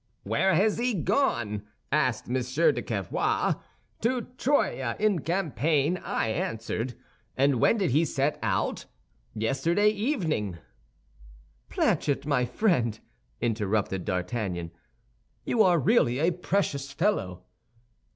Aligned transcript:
"'Where 0.23 0.55
has 0.55 0.79
he 0.79 0.95
gone?' 0.95 1.61
asked 1.91 2.27
Monsieur 2.27 2.71
de 2.71 2.81
Cavois. 2.81 3.53
"'To 4.01 4.21
Troyes, 4.35 4.95
in 4.99 5.23
Champagne,' 5.23 5.99
I 6.03 6.29
answered. 6.29 6.95
"'And 7.37 7.59
when 7.61 7.77
did 7.77 7.91
he 7.91 8.03
set 8.03 8.39
out?' 8.41 8.85
"'Yesterday 9.35 9.89
evening.'" 9.89 10.57
"Planchet, 11.69 12.25
my 12.25 12.45
friend," 12.45 12.99
interrupted 13.41 14.03
D'Artagnan, 14.03 14.71
"you 15.45 15.61
are 15.61 15.77
really 15.77 16.17
a 16.17 16.31
precious 16.31 16.91
fellow." 16.91 17.43